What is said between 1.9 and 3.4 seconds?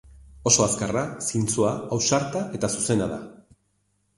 ausarta eta zuzena da.